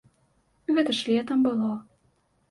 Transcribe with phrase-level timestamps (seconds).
[0.77, 1.69] Гэта ж летам было.